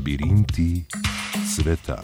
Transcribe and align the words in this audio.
Labirinti 0.00 0.80
sveta. 1.44 2.00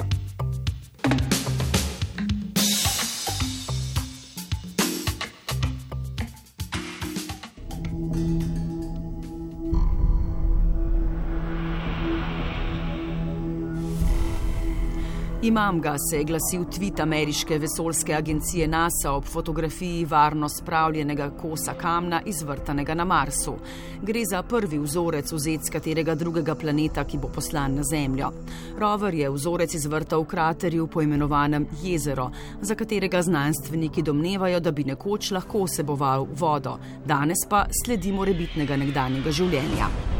Imam 15.46 15.80
ga, 15.80 15.94
se 15.98 16.16
je 16.16 16.24
glasil 16.24 16.64
tweet 16.64 17.00
ameriške 17.02 17.58
vesoljske 17.58 18.14
agencije 18.14 18.66
NASA 18.68 19.12
ob 19.12 19.24
fotografiji 19.24 20.04
varno 20.04 20.48
spravljenega 20.48 21.30
kosa 21.30 21.74
kamna 21.74 22.20
izvrtanega 22.26 22.94
na 22.94 23.04
Marsu. 23.04 23.54
Gre 24.02 24.24
za 24.30 24.42
prvi 24.42 24.78
vzorec 24.78 25.32
vzet 25.32 25.60
z 25.64 25.70
katerega 25.70 26.14
drugega 26.14 26.54
planeta, 26.54 27.04
ki 27.04 27.18
bo 27.18 27.28
poslan 27.28 27.78
na 27.78 27.82
Zemljo. 27.82 28.32
Rover 28.78 29.14
je 29.14 29.30
vzorec 29.30 29.74
izvrtal 29.74 30.26
v 30.26 30.32
kraterju 30.34 30.86
poimenovanem 30.86 31.68
Jezero, 31.82 32.30
za 32.60 32.74
katerega 32.74 33.22
znanstveniki 33.22 34.02
domnevajo, 34.02 34.60
da 34.60 34.72
bi 34.72 34.84
nekoč 34.84 35.30
lahko 35.30 35.62
vseboval 35.64 36.26
vodo, 36.34 36.78
danes 37.06 37.46
pa 37.48 37.66
sledimo 37.84 38.24
rebitnega 38.24 38.76
nekdanjega 38.76 39.30
življenja. 39.30 40.15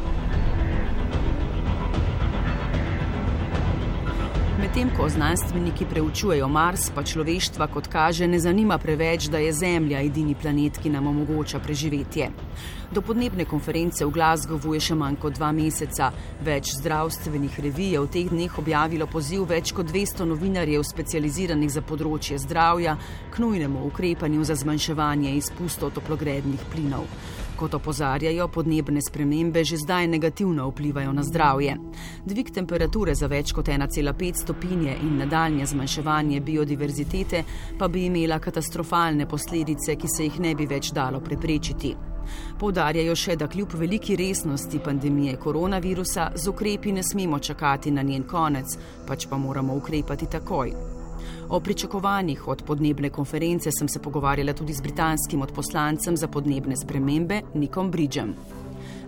Medtem 4.76 4.96
ko 4.96 5.08
znanstveniki 5.08 5.86
preučujejo 5.88 6.48
Mars, 6.48 6.90
pa 6.94 7.00
človeštva, 7.02 7.64
kot 7.72 7.86
kaže, 7.88 8.26
ne 8.28 8.36
zanima 8.38 8.76
preveč, 8.78 9.30
da 9.32 9.38
je 9.40 9.52
Zemlja 9.56 10.02
edini 10.04 10.34
planet, 10.36 10.76
ki 10.82 10.92
nam 10.92 11.06
omogoča 11.06 11.62
preživetje. 11.64 12.28
Do 12.92 13.02
podnebne 13.02 13.44
konference 13.44 14.04
v 14.06 14.12
Glasgowu 14.14 14.76
je 14.78 14.80
še 14.80 14.94
manj 14.94 15.18
kot 15.18 15.34
dva 15.34 15.50
meseca. 15.50 16.12
Več 16.46 16.70
zdravstvenih 16.78 17.58
revij 17.64 17.96
je 17.96 18.02
v 18.04 18.10
teh 18.14 18.30
dneh 18.30 18.58
objavilo 18.62 19.08
poziv 19.10 19.48
več 19.50 19.72
kot 19.74 19.90
200 19.90 20.22
novinarjev, 20.30 20.84
specializiranih 20.86 21.72
za 21.72 21.82
področje 21.82 22.38
zdravja, 22.46 22.94
k 23.34 23.42
nujnemu 23.42 23.82
ukrepanju 23.90 24.46
za 24.46 24.54
zmanjševanje 24.62 25.34
izpustov 25.34 25.96
toplogrednih 25.98 26.62
plinov. 26.70 27.10
Kot 27.58 27.74
opozarjajo, 27.74 28.46
podnebne 28.54 29.02
spremembe 29.02 29.64
že 29.64 29.82
zdaj 29.82 30.06
negativno 30.06 30.70
vplivajo 30.70 31.12
na 31.12 31.26
zdravje. 31.26 31.74
Dvig 32.22 32.54
temperature 32.54 33.14
za 33.18 33.26
več 33.26 33.50
kot 33.56 33.66
1,5 33.66 34.44
stopinje 34.46 34.94
in 35.02 35.16
nadaljne 35.18 35.66
zmanjševanje 35.66 36.40
biodiverzitete 36.40 37.44
pa 37.78 37.88
bi 37.88 38.06
imela 38.06 38.38
katastrofalne 38.38 39.26
posledice, 39.26 39.96
ki 39.96 40.06
se 40.06 40.28
jih 40.28 40.38
ne 40.40 40.54
bi 40.54 40.70
več 40.70 40.92
dalo 40.94 41.18
preprečiti. 41.20 42.15
Poudarjajo 42.58 43.14
še, 43.16 43.36
da 43.36 43.48
kljub 43.48 43.74
veliki 43.74 44.16
resnosti 44.16 44.78
pandemije 44.84 45.36
koronavirusa 45.36 46.30
z 46.34 46.48
ukrepi 46.48 46.92
ne 46.92 47.02
smemo 47.02 47.38
čakati 47.38 47.90
na 47.90 48.02
njen 48.02 48.26
konec, 48.26 48.76
pač 49.06 49.26
pa 49.30 49.38
moramo 49.38 49.74
ukrepati 49.76 50.26
takoj. 50.26 50.72
O 51.48 51.60
pričakovanjih 51.60 52.48
od 52.48 52.62
podnebne 52.66 53.10
konference 53.10 53.70
sem 53.72 53.88
se 53.88 54.02
pogovarjala 54.02 54.52
tudi 54.52 54.72
z 54.72 54.82
britanskim 54.82 55.42
odposlancem 55.42 56.16
za 56.16 56.28
podnebne 56.28 56.76
spremembe 56.76 57.42
Nikom 57.54 57.90
Bridžem. 57.90 58.34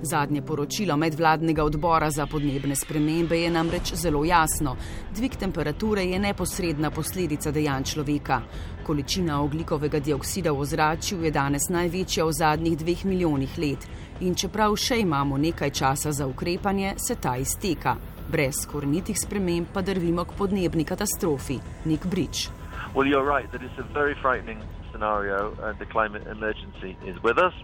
Zadnje 0.02 0.42
poročilo 0.42 0.96
medvladnega 0.96 1.64
odbora 1.64 2.10
za 2.10 2.26
podnebne 2.26 2.76
spremembe 2.76 3.40
je 3.40 3.50
namreč 3.50 3.94
zelo 3.94 4.24
jasno. 4.24 4.76
Dvig 5.14 5.36
temperature 5.36 6.04
je 6.04 6.18
neposredna 6.18 6.90
posledica 6.90 7.50
dejanj 7.50 7.84
človeka. 7.84 8.40
Količina 8.86 9.40
oglikovega 9.42 9.98
dioksida 9.98 10.52
v 10.52 10.60
ozračju 10.60 11.24
je 11.24 11.30
danes 11.30 11.66
največja 11.68 12.24
v 12.24 12.32
zadnjih 12.32 12.78
dveh 12.78 13.04
milijonih 13.04 13.58
let 13.58 13.88
in 14.20 14.34
čeprav 14.34 14.76
še 14.76 15.00
imamo 15.00 15.36
nekaj 15.38 15.70
časa 15.70 16.12
za 16.12 16.26
ukrepanje, 16.26 16.94
se 16.96 17.14
ta 17.14 17.36
izteka. 17.36 17.96
Brez 18.30 18.66
korenitih 18.70 19.18
sprememb 19.18 19.66
pa 19.74 19.82
drvimo 19.82 20.24
k 20.24 20.38
podnebni 20.38 20.84
katastrofi. 20.84 21.58
Nik 21.84 22.06
Brič. 22.06 22.48
Well, 22.94 23.06
you're 23.06 23.26
right 23.26 23.50
that 23.52 23.62
it's 23.62 23.78
a 23.78 23.86
very 23.92 24.14
frightening 24.22 24.62
scenario 24.92 25.52
and 25.62 25.78
the 25.78 25.86
climate 25.86 26.22
emergency 26.30 26.96
is 27.04 27.16
with 27.22 27.38
us. 27.38 27.54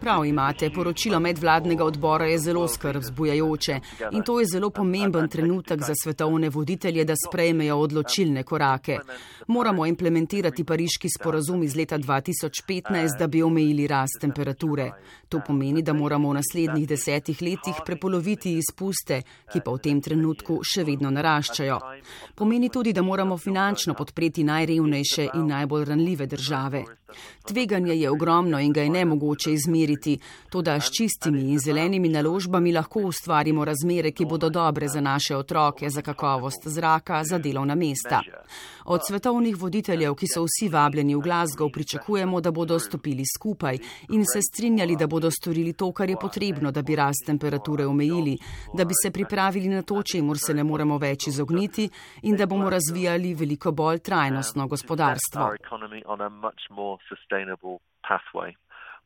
Prav 0.00 0.24
imate, 0.24 0.70
poročilo 0.70 1.20
medvladnega 1.20 1.84
odbora 1.84 2.26
je 2.26 2.38
zelo 2.38 2.68
skrb 2.68 3.00
vzbujajoče 3.00 3.80
in 4.12 4.22
to 4.22 4.40
je 4.40 4.46
zelo 4.52 4.70
pomemben 4.70 5.28
trenutek 5.28 5.80
za 5.80 5.94
svetovne 6.02 6.50
voditelje, 6.50 7.04
da 7.04 7.14
sprejmejo 7.28 7.76
odločilne 7.76 8.42
korake. 8.42 8.98
Moramo 9.46 9.86
implementirati 9.86 10.64
pariški 10.64 11.08
sporazum 11.18 11.62
iz 11.62 11.76
leta 11.76 11.98
2015, 11.98 13.18
da 13.18 13.26
bi 13.26 13.42
omejili 13.42 13.86
rast 13.86 14.20
temperature. 14.20 14.90
To 15.28 15.40
pomeni, 15.46 15.82
da 15.82 15.92
moramo 15.92 16.30
v 16.30 16.34
naslednjih 16.34 16.88
desetih 16.88 17.42
letih 17.42 17.74
prepoloviti 17.86 18.56
izpuste, 18.58 19.22
ki 19.52 19.60
pa 19.64 19.70
v 19.70 19.78
tem 19.78 20.00
trenutku 20.00 20.60
še 20.64 20.84
vedno 20.84 21.10
naraščajo. 21.10 21.78
Pomeni 22.34 22.68
tudi, 22.68 22.92
da 22.92 23.02
moramo 23.02 23.38
finančno 23.38 23.94
podpreti 23.94 24.44
najrevnejše 24.44 25.28
in 25.34 25.46
najbolj 25.46 25.84
ranljive 25.84 26.26
države. 26.26 26.84
Tveganje 27.46 27.94
je 27.94 28.10
ogromno 28.10 28.60
in 28.60 28.72
ga 28.72 28.82
je 28.82 28.90
ne 28.90 29.04
mogoče 29.12 29.52
izmeriti, 29.52 30.18
to 30.50 30.62
da 30.62 30.80
s 30.80 30.90
čistimi 30.96 31.42
in 31.52 31.58
zelenimi 31.58 32.08
naložbami 32.08 32.72
lahko 32.72 33.06
ustvarimo 33.12 33.64
razmere, 33.64 34.10
ki 34.10 34.24
bodo 34.24 34.50
dobre 34.50 34.88
za 34.88 35.00
naše 35.00 35.36
otroke, 35.36 35.90
za 35.90 36.02
kakovost 36.02 36.68
zraka, 36.68 37.22
za 37.24 37.38
delovna 37.38 37.74
mesta. 37.74 38.22
Od 38.84 39.00
svetovnih 39.08 39.56
voditeljev, 39.56 40.14
ki 40.14 40.26
so 40.26 40.44
vsi 40.46 40.68
vabljeni 40.68 41.14
v 41.14 41.20
Glasgow, 41.22 41.70
pričakujemo, 41.72 42.40
da 42.40 42.50
bodo 42.50 42.78
stopili 42.78 43.24
skupaj 43.36 43.78
in 44.08 44.24
se 44.32 44.40
strinjali, 44.42 44.96
da 44.96 45.06
bodo 45.06 45.30
storili 45.30 45.72
to, 45.72 45.92
kar 45.92 46.10
je 46.10 46.16
potrebno, 46.20 46.70
da 46.70 46.82
bi 46.82 46.96
rast 46.96 47.26
temperature 47.26 47.86
omejili, 47.86 48.38
da 48.74 48.84
bi 48.84 48.94
se 49.02 49.10
pripravili 49.10 49.68
na 49.68 49.82
to, 49.82 50.02
čemur 50.02 50.38
se 50.38 50.54
ne 50.54 50.64
moremo 50.64 50.98
več 50.98 51.26
izogniti 51.26 51.88
in 52.22 52.36
da 52.36 52.46
bomo 52.46 52.70
razvijali 52.70 53.34
veliko 53.34 53.72
bolj 53.72 53.98
trajnostno 53.98 54.66
gospodarstvo. 54.68 55.50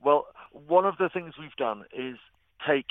Well, 0.07 0.27
one 0.53 0.85
of 0.85 0.99
the 0.99 1.09
things 1.09 1.35
we've 1.37 1.57
done 1.57 1.83
is 1.93 2.15
take 2.65 2.87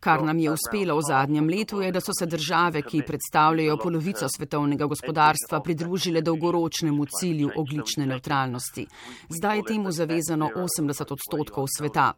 Kar 0.00 0.22
nam 0.22 0.38
je 0.38 0.50
uspelo 0.50 0.96
v 0.96 1.02
zadnjem 1.08 1.48
letu 1.48 1.80
je, 1.80 1.92
da 1.92 2.00
so 2.00 2.12
se 2.18 2.26
države, 2.26 2.82
ki 2.82 3.02
predstavljajo 3.06 3.76
polovico 3.76 4.28
svetovnega 4.28 4.86
gospodarstva, 4.86 5.60
pridružile 5.64 6.20
dolgoročnemu 6.20 7.06
cilju 7.06 7.50
oglične 7.56 8.06
neutralnosti. 8.06 8.86
Zdaj 9.28 9.56
je 9.56 9.62
temu 9.64 9.90
zavezano 9.90 10.50
80 10.56 11.12
odstotkov 11.12 11.66
sveta. 11.78 12.12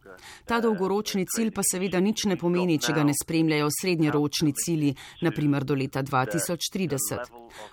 Ta 0.44 0.60
dolgoročni 0.60 1.26
cilj 1.26 1.52
pa 1.54 1.62
seveda 1.62 2.00
nič 2.00 2.24
ne 2.24 2.36
pomeni, 2.36 2.80
če 2.82 2.92
ga 2.92 3.06
ne 3.06 3.14
spremljajo 3.22 3.70
srednjeročni 3.80 4.52
cilji, 4.64 4.94
naprimer 5.22 5.64
do 5.64 5.78
leta 5.78 6.02
2030. 6.02 7.30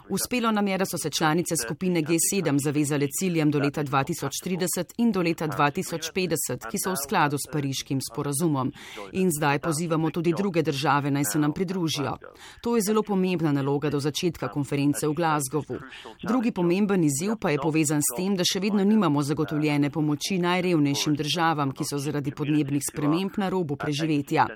Uspelo 0.09 0.51
nam 0.51 0.67
je, 0.67 0.77
da 0.77 0.85
so 0.85 0.97
se 0.97 1.09
članice 1.09 1.55
skupine 1.57 2.03
G7 2.03 2.61
zavezale 2.63 3.07
ciljem 3.19 3.51
do 3.51 3.59
leta 3.59 3.83
2030 3.83 4.93
in 4.97 5.11
do 5.11 5.21
leta 5.21 5.47
2050, 5.47 6.69
ki 6.69 6.77
so 6.77 6.93
v 6.93 7.01
skladu 7.07 7.37
s 7.39 7.49
Parižem 7.51 7.78
pariškim 7.79 8.01
sporazumom. 8.01 8.71
In 9.13 9.31
zdaj 9.31 9.59
pozivamo 9.59 10.11
tudi 10.11 10.33
druge 10.37 10.61
države 10.63 11.11
naj 11.11 11.23
se 11.23 11.39
nam 11.39 11.53
pridružijo. 11.53 12.17
To 12.61 12.75
je 12.75 12.81
zelo 12.81 13.03
pomembna 13.03 13.51
naloga 13.51 13.89
do 13.89 13.99
začetka 13.99 14.47
konference 14.47 15.07
v 15.07 15.13
Glasgowu. 15.13 15.79
Drugi 16.23 16.51
pomemben 16.51 17.03
izziv 17.03 17.35
pa 17.39 17.49
je 17.49 17.57
povezan 17.57 18.01
s 18.01 18.15
tem, 18.17 18.35
da 18.35 18.43
še 18.43 18.59
vedno 18.59 18.83
nimamo 18.83 19.23
zagotovljene 19.23 19.89
pomoči 19.89 20.39
najrevnejšim 20.39 21.15
državam, 21.15 21.71
ki 21.71 21.85
so 21.85 21.97
zaradi 21.97 22.31
podnebnih 22.31 22.83
sprememb 22.83 23.37
na 23.37 23.49
robu 23.49 23.75
preživetja. 23.75 24.47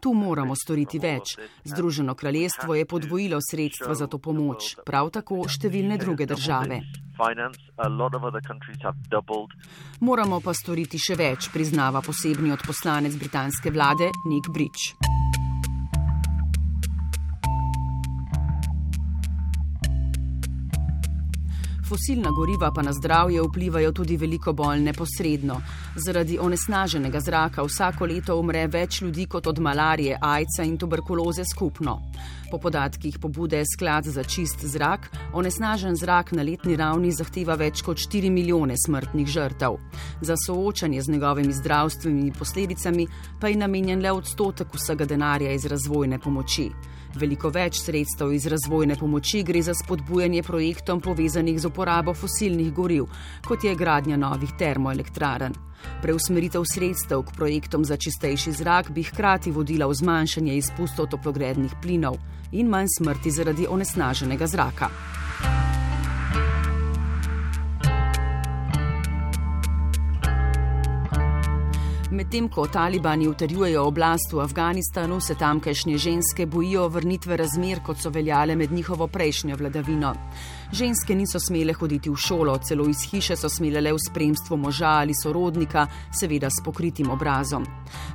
Tu 0.00 0.14
moramo 0.14 0.54
storiti 0.54 0.98
več. 0.98 1.36
Združeno 1.64 2.14
kraljestvo 2.14 2.74
je 2.74 2.86
podvojilo 2.86 3.38
sredstva 3.40 3.94
za 3.94 4.06
to 4.06 4.18
pomoč, 4.18 4.76
prav 4.86 5.10
tako 5.10 5.44
številne 5.48 5.98
druge 5.98 6.26
države. 6.26 6.82
Moramo 10.00 10.38
pa 10.38 10.52
storiti 10.54 11.00
še 11.02 11.16
več, 11.18 11.48
priznava 11.50 11.98
posebni 11.98 12.52
odposlanec 12.68 13.16
britanske 13.16 13.70
vlade 13.70 14.10
Nick 14.24 14.48
Bridge. 14.48 14.92
Fosilna 21.88 22.30
goriva 22.30 22.68
pa 22.72 22.82
na 22.82 22.92
zdravje 22.92 23.42
vplivajo 23.42 23.92
tudi 23.92 24.16
veliko 24.16 24.52
bolj 24.52 24.80
neposredno. 24.80 25.54
Zaradi 25.96 26.38
onesnaženega 26.38 27.20
zraka 27.20 27.62
vsako 27.64 28.06
leto 28.06 28.36
umre 28.36 28.66
več 28.66 29.00
ljudi 29.02 29.24
kot 29.26 29.46
od 29.46 29.58
malarije, 29.58 30.18
ajca 30.20 30.66
in 30.68 30.76
tuberkuloze 30.76 31.46
skupno. 31.48 31.94
Po 32.50 32.58
podatkih 32.58 33.16
pobude 33.18 33.62
Sklad 33.72 34.04
za 34.04 34.24
čist 34.24 34.64
zrak, 34.64 35.08
onesnažen 35.32 35.96
zrak 35.96 36.32
na 36.32 36.42
letni 36.42 36.76
ravni 36.76 37.12
zahteva 37.12 37.56
več 37.56 37.80
kot 37.82 37.96
4 37.96 38.30
milijone 38.30 38.76
smrtnih 38.76 39.26
žrtev. 39.28 39.80
Za 40.20 40.36
soočanje 40.46 41.02
z 41.02 41.16
njegovimi 41.16 41.52
zdravstvenimi 41.52 42.32
posledicami 42.38 43.08
pa 43.40 43.48
je 43.48 43.56
namenjen 43.56 44.04
le 44.04 44.12
odstotek 44.12 44.74
vsega 44.74 45.04
denarja 45.04 45.56
iz 45.56 45.64
razvojne 45.64 46.18
pomoči. 46.18 46.70
Veliko 47.18 47.50
več 47.50 47.80
sredstev 47.82 48.30
iz 48.30 48.44
razvojne 48.46 48.94
pomoči 48.98 49.40
gre 49.42 49.58
za 49.62 49.72
spodbujanje 49.74 50.44
projektom 50.46 51.00
povezanih 51.02 51.58
z 51.58 51.66
uporabo 51.66 52.14
fosilnih 52.14 52.70
goriv, 52.72 53.08
kot 53.46 53.64
je 53.66 53.74
gradnja 53.74 54.16
novih 54.16 54.52
termoelektraren. 54.58 55.56
Preusmeritev 56.02 56.62
sredstev 56.70 57.24
k 57.26 57.34
projektom 57.34 57.84
za 57.84 57.96
čistejši 57.96 58.52
zrak 58.60 58.90
bi 58.94 59.02
hkrati 59.02 59.50
vodila 59.50 59.90
v 59.90 59.98
zmanjšanje 59.98 60.54
izpustov 60.60 61.10
toplogrednih 61.10 61.74
plinov 61.82 62.20
in 62.52 62.70
manj 62.70 62.92
smrti 62.98 63.34
zaradi 63.34 63.66
onesnaženega 63.66 64.46
zraka. 64.46 64.90
Medtem 72.18 72.48
ko 72.50 72.64
talibani 72.66 73.28
utrjujejo 73.30 73.84
oblast 73.86 74.32
v 74.32 74.40
Afganistanu, 74.42 75.20
se 75.20 75.36
tamkajšnje 75.38 75.98
ženske 75.98 76.46
bojijo 76.50 76.88
vrnitve 76.90 77.36
razmer, 77.36 77.78
kot 77.86 78.00
so 78.02 78.10
veljale 78.10 78.56
med 78.58 78.72
njihovo 78.72 79.06
prejšnjo 79.06 79.56
vladavino. 79.56 80.10
Ženske 80.72 81.14
niso 81.14 81.40
smele 81.40 81.72
hoditi 81.72 82.10
v 82.10 82.16
šolo, 82.16 82.58
celo 82.58 82.84
iz 82.88 83.00
hiše 83.10 83.36
so 83.36 83.48
smele 83.48 83.80
le 83.80 83.92
v 83.92 83.98
spremstvu 83.98 84.56
moža 84.56 84.90
ali 85.00 85.14
sorodnika, 85.16 85.86
seveda 86.12 86.50
s 86.50 86.60
pokritim 86.64 87.10
obrazom. 87.10 87.64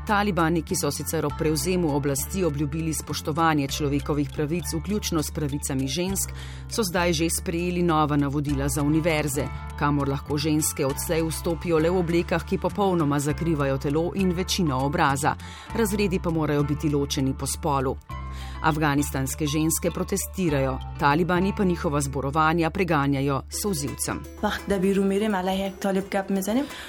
Talibani, 0.08 0.62
ki 0.62 0.78
so 0.78 0.92
sicer 0.92 1.26
ob 1.26 1.34
prevzemu 1.40 1.96
oblasti 1.96 2.44
obljubili 2.46 2.94
spoštovanje 2.94 3.68
človekovih 3.68 4.30
pravic, 4.36 4.74
vključno 4.74 5.24
s 5.24 5.32
pravicami 5.34 5.88
žensk, 5.88 6.30
so 6.70 6.84
zdaj 6.84 7.14
že 7.14 7.30
sprejeli 7.30 7.84
nova 7.84 8.18
navodila 8.18 8.70
za 8.70 8.84
univerze, 8.84 9.48
kamor 9.80 10.10
lahko 10.10 10.38
ženske 10.38 10.86
odslej 10.86 11.26
vstopijo 11.26 11.80
le 11.80 11.90
v 11.90 11.98
oblekah, 12.06 12.46
ki 12.46 12.62
popolnoma 12.62 13.20
zakrivajo 13.20 13.78
telo 13.78 14.12
in 14.16 14.32
večino 14.32 14.86
obraza. 14.86 15.36
Razredi 15.76 16.20
pa 16.20 16.30
morajo 16.30 16.64
biti 16.64 16.90
ločeni 16.90 17.34
po 17.34 17.48
spolu. 17.48 18.23
Afganistanske 18.64 19.46
ženske 19.48 19.92
protestirajo, 19.92 20.80
talibani 21.00 21.54
pa 21.58 21.64
njihova 21.64 22.02
zborovanja 22.02 22.70
preganjajo 22.70 23.42
sozivcem. 23.62 24.24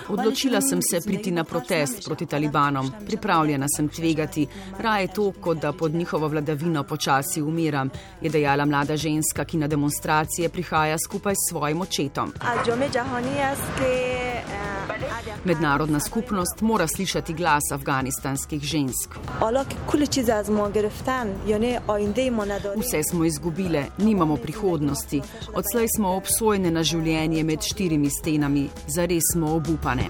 Odločila 0.09 0.61
sem 0.61 0.82
se 0.82 1.00
priti 1.06 1.31
na 1.31 1.44
protest 1.44 2.05
proti 2.06 2.26
talibanom, 2.26 2.93
pripravljena 3.06 3.67
sem 3.76 3.88
tvegati, 3.88 4.47
raje 4.79 5.09
to, 5.15 5.32
kot 5.41 5.59
da 5.59 5.73
pod 5.73 5.94
njihovo 5.94 6.29
vladavino 6.29 6.82
počasi 6.82 7.43
umiram, 7.43 7.91
je 8.20 8.31
dejala 8.31 8.65
mlada 8.65 8.97
ženska, 8.97 9.44
ki 9.44 9.56
na 9.56 9.67
demonstracije 9.67 10.49
prihaja 10.49 10.97
skupaj 10.99 11.35
s 11.35 11.50
svojim 11.50 11.81
očetom. 11.81 12.32
Mednarodna 15.44 16.00
skupnost 16.00 16.61
mora 16.61 16.87
slišati 16.87 17.35
glas 17.35 17.62
afganistanskih 17.73 18.62
žensk. 18.62 19.14
Vse 22.76 23.02
smo 23.11 23.25
izgubile, 23.25 23.85
nimamo 23.99 24.37
prihodnosti. 24.37 25.23
Odslej 25.55 25.87
smo 25.96 26.17
obsojene 26.17 26.70
na 26.70 26.82
življenje 26.82 27.44
med 27.44 27.62
štirimi 27.62 28.11
stenami, 28.11 28.69
zares 28.87 29.32
smo 29.32 29.55
obupane. 29.55 30.08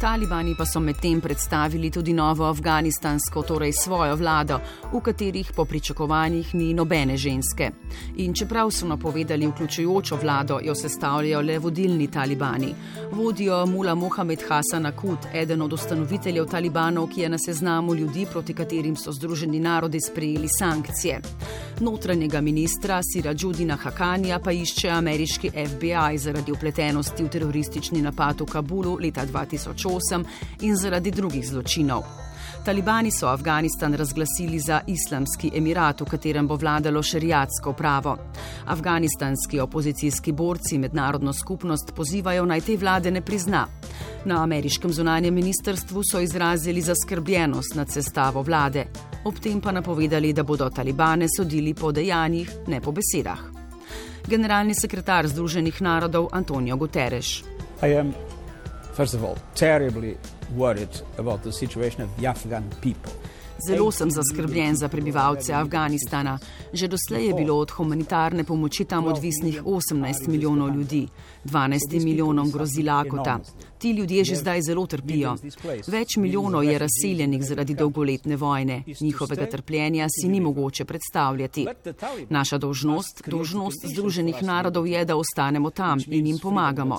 Talibani 0.00 0.54
pa 0.54 0.64
so 0.64 0.78
medtem 0.80 1.20
predstavili 1.20 1.90
tudi 1.90 2.12
novo 2.12 2.44
afganistansko, 2.46 3.42
torej 3.42 3.72
svojo 3.72 4.14
vlado, 4.16 4.60
v 4.92 5.00
katerih 5.02 5.50
po 5.56 5.64
pričakovanjih 5.64 6.54
ni 6.54 6.74
nobene 6.74 7.16
ženske. 7.16 7.70
In 8.16 8.34
čeprav 8.34 8.70
so 8.70 8.86
napovedali 8.86 9.46
vključujočo 9.46 10.16
vlado, 10.16 10.60
jo 10.62 10.74
sestavljajo 10.74 11.40
le 11.40 11.58
vodilni 11.58 12.06
talibani. 12.10 12.74
Vodijo 13.12 13.66
Mula 13.66 13.94
Mohamed 13.94 14.42
Hasan 14.48 14.86
Akut, 14.86 15.18
eden 15.34 15.62
od 15.62 15.72
ustanoviteljev 15.72 16.46
talibanov, 16.46 17.08
ki 17.08 17.20
je 17.20 17.28
na 17.28 17.38
seznamu 17.38 17.94
ljudi, 17.94 18.26
proti 18.30 18.54
katerim 18.54 18.96
so 18.96 19.12
Združeni 19.12 19.60
narodi 19.60 20.00
sprejeli 20.00 20.48
sankcije. 20.58 21.20
Notranjega 21.80 22.40
ministra 22.40 23.00
Sira 23.02 23.34
Džudina 23.34 23.76
Hakanja 23.76 24.38
pa 24.38 24.52
išče 24.52 24.88
ameriški 24.88 25.50
FBI 25.50 26.18
zaradi 26.18 26.52
upletenosti 26.52 27.24
v 27.24 27.28
teroristični 27.28 28.02
napad 28.02 28.40
v 28.40 28.46
Kabulu 28.46 28.98
leta 29.02 29.26
2008. 29.26 29.87
2008 29.88 30.24
in 30.60 30.76
zaradi 30.76 31.10
drugih 31.10 31.48
zločinov. 31.48 32.04
Talibani 32.64 33.10
so 33.10 33.26
Afganistan 33.26 33.94
razglasili 33.94 34.58
za 34.58 34.80
islamski 34.86 35.50
emirat, 35.54 36.00
v 36.00 36.04
katerem 36.04 36.48
bo 36.48 36.56
vladalo 36.56 37.02
šerijatsko 37.02 37.72
pravo. 37.72 38.16
Afganistanski 38.66 39.60
opozicijski 39.60 40.32
borci 40.32 40.78
mednarodno 40.78 41.32
skupnost 41.32 41.92
pozivajo 41.96 42.44
naj 42.44 42.60
te 42.60 42.76
vlade 42.76 43.10
ne 43.10 43.20
prizna. 43.20 43.66
Na 44.24 44.42
ameriškem 44.42 44.92
zunanjem 44.92 45.34
ministrstvu 45.34 46.02
so 46.12 46.20
izrazili 46.20 46.80
zaskrbljenost 46.80 47.74
nad 47.74 47.90
sestavo 47.90 48.42
vlade, 48.42 48.84
ob 49.24 49.38
tem 49.38 49.60
pa 49.60 49.72
napovedali, 49.72 50.32
da 50.32 50.42
bodo 50.42 50.70
talibane 50.70 51.26
sodili 51.36 51.74
po 51.74 51.92
dejanjih, 51.92 52.50
ne 52.66 52.80
po 52.80 52.92
besedah. 52.92 53.38
Generalni 54.26 54.74
sekretar 54.74 55.28
Združenih 55.28 55.82
narodov 55.82 56.28
Antonijo 56.32 56.76
Guterres. 56.76 57.40
First 58.98 59.14
of 59.14 59.22
all, 59.22 59.38
terribly 59.54 60.18
worried 60.56 60.88
about 61.18 61.44
the 61.44 61.52
situation 61.52 62.02
of 62.02 62.10
the 62.16 62.26
Afghan 62.26 62.68
people. 62.80 63.12
Zelo 63.66 63.90
sem 63.90 64.10
zaskrbljen 64.10 64.76
za 64.76 64.88
prebivalce 64.88 65.52
Afganistana. 65.52 66.38
Že 66.72 66.88
doslej 66.88 67.26
je 67.26 67.34
bilo 67.34 67.58
od 67.58 67.70
humanitarne 67.70 68.44
pomoči 68.44 68.84
tam 68.84 69.06
odvisnih 69.06 69.62
18 69.64 70.28
milijonov 70.28 70.76
ljudi, 70.76 71.08
12 71.44 72.04
milijonom 72.04 72.50
grozi 72.50 72.82
lakota. 72.82 73.40
Ti 73.78 73.90
ljudje 73.90 74.24
že 74.24 74.36
zdaj 74.36 74.62
zelo 74.62 74.86
trpijo. 74.86 75.36
Več 75.86 76.16
milijonov 76.16 76.64
je 76.64 76.78
razseljenih 76.78 77.42
zaradi 77.42 77.74
dolgoletne 77.74 78.36
vojne. 78.36 78.82
Njihovega 79.00 79.46
trpljenja 79.46 80.06
si 80.10 80.28
ni 80.28 80.40
mogoče 80.40 80.84
predstavljati. 80.84 81.66
Naša 82.28 82.58
dožnost, 82.58 83.22
dožnost 83.26 83.86
Združenih 83.86 84.42
narodov 84.42 84.86
je, 84.86 85.04
da 85.04 85.16
ostanemo 85.16 85.70
tam 85.70 85.98
in 86.06 86.26
jim 86.26 86.38
pomagamo. 86.38 86.98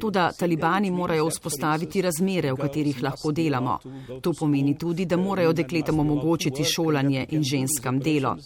Tudi 0.00 0.18
talibani 0.38 0.90
morajo 0.90 1.30
vzpostaviti 1.30 2.02
razmere, 2.02 2.52
v 2.52 2.56
katerih 2.56 3.02
lahko 3.02 3.32
delamo. 3.32 3.78
To 4.20 4.32
pomeni 4.32 4.78
tudi, 4.78 5.06
da 5.06 5.16
morajo 5.16 5.52
dekletom 5.90 6.00
omogočiti 6.00 6.64
šolanje 6.64 7.26
in 7.30 7.42
ženskam 7.42 7.98
delo. 7.98 8.36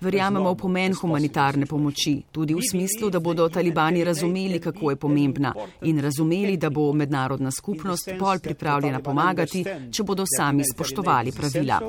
Verjamemo 0.00 0.52
v 0.52 0.56
pomen 0.56 0.94
humanitarne 0.94 1.66
pomoči, 1.66 2.22
tudi 2.32 2.54
v 2.54 2.62
smislu, 2.70 3.10
da 3.10 3.20
bodo 3.20 3.48
talibani 3.48 4.04
razumeli, 4.04 4.60
kako 4.60 4.90
je 4.90 4.96
pomembna 4.96 5.54
in 5.82 6.00
razumeli, 6.00 6.56
da 6.56 6.70
bo 6.70 6.92
mednarodna 6.92 7.28
mednarodna 7.28 7.50
skupnost 7.50 8.10
bolj 8.18 8.38
pripravljena 8.38 9.00
pomagati, 9.00 9.64
če 9.90 10.02
bodo 10.02 10.24
sami 10.26 10.64
spoštovali 10.64 11.32
pravila. 11.32 11.80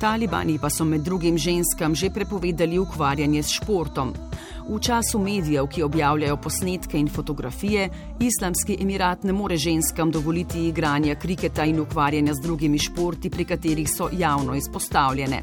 Talibani 0.00 0.58
pa 0.62 0.70
so 0.70 0.84
med 0.84 1.00
drugim 1.00 1.38
ženskam 1.38 1.94
že 1.94 2.10
prepovedali 2.10 2.78
ukvarjanje 2.78 3.42
s 3.42 3.50
športom. 3.50 4.27
V 4.68 4.80
času 4.80 5.18
medijev, 5.18 5.66
ki 5.66 5.82
objavljajo 5.82 6.36
posnetke 6.36 6.98
in 6.98 7.08
fotografije, 7.08 7.88
Islamski 8.20 8.76
emirat 8.80 9.22
ne 9.24 9.32
more 9.32 9.56
ženskam 9.56 10.10
dovoliti 10.10 10.66
igranja 10.68 11.14
kriketa 11.14 11.64
in 11.64 11.80
ukvarjanja 11.80 12.34
z 12.34 12.42
drugimi 12.42 12.78
športi, 12.78 13.30
pri 13.30 13.44
katerih 13.44 13.88
so 13.90 14.10
javno 14.12 14.54
izpostavljene. 14.54 15.42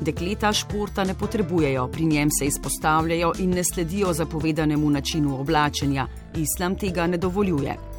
Dekleta 0.00 0.52
športa 0.52 1.04
ne 1.04 1.14
potrebujejo, 1.14 1.88
pri 1.88 2.04
njem 2.04 2.28
se 2.38 2.46
izpostavljajo 2.46 3.32
in 3.38 3.50
ne 3.50 3.64
sledijo 3.64 4.12
zapovedanemu 4.12 4.90
načinu 4.90 5.40
oblačenja. 5.40 6.06
Islam 6.36 6.78
tega 6.78 7.06
ne 7.06 7.16
dovoljuje. 7.16 7.89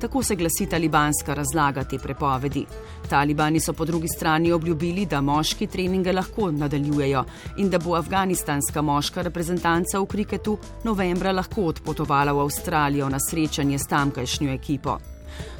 Tako 0.00 0.22
se 0.22 0.36
glasi 0.36 0.66
talibanska 0.66 1.34
razlaga 1.34 1.84
te 1.84 1.98
prepovedi. 1.98 2.66
Talibani 3.08 3.60
so 3.60 3.72
po 3.72 3.84
drugi 3.84 4.08
strani 4.08 4.52
obljubili, 4.52 5.06
da 5.06 5.20
moški 5.20 5.66
treninge 5.66 6.12
lahko 6.12 6.50
nadaljujejo 6.50 7.24
in 7.56 7.70
da 7.70 7.78
bo 7.78 7.94
afganistanska 7.94 8.82
moška 8.82 9.22
reprezentanca 9.22 10.00
v 10.00 10.06
kriketu 10.06 10.58
novembra 10.84 11.32
lahko 11.32 11.62
odpotovala 11.62 12.32
v 12.32 12.40
Avstralijo 12.40 13.08
na 13.08 13.18
srečanje 13.20 13.78
s 13.78 13.86
tamkajšnjo 13.86 14.52
ekipo. 14.52 14.98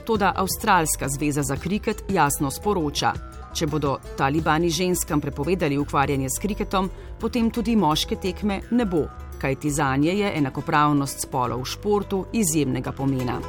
Toda 0.06 0.32
Avstralska 0.36 1.08
zveza 1.08 1.42
za 1.42 1.56
kriket 1.56 2.04
jasno 2.08 2.50
sporoča, 2.50 3.12
če 3.54 3.66
bodo 3.66 3.98
talibani 4.16 4.70
ženskam 4.70 5.20
prepovedali 5.20 5.78
ukvarjanje 5.78 6.30
s 6.30 6.40
kriketom, 6.42 6.90
potem 7.20 7.50
tudi 7.50 7.76
moške 7.76 8.16
tekme 8.16 8.60
ne 8.70 8.86
bo, 8.86 9.04
kajti 9.40 9.70
za 9.70 9.96
nje 9.96 10.18
je 10.18 10.32
enakopravnost 10.38 11.26
spolov 11.28 11.62
v 11.62 11.72
športu 11.74 12.24
izjemnega 12.32 12.92
pomena. 12.92 13.40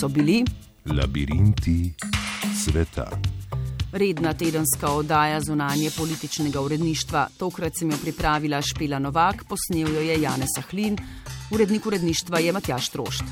So 0.00 0.08
bili 0.08 0.44
labirinti 0.86 1.92
sveta. 2.64 3.10
Redna 3.92 4.34
tedenska 4.34 4.90
oddaja 4.90 5.40
zunanje 5.40 5.90
političnega 5.96 6.60
uredništva. 6.60 7.28
Tokrat 7.38 7.76
sem 7.78 7.90
jo 7.90 7.96
pripravila 8.02 8.62
Špela 8.62 8.98
Novak, 8.98 9.44
posnel 9.48 9.94
jo 9.94 10.00
je 10.00 10.20
Janez 10.22 10.58
Ahlin, 10.58 10.98
urednik 11.50 11.86
uredništva 11.86 12.38
je 12.38 12.52
Matjaš 12.52 12.88
Trošt. 12.88 13.24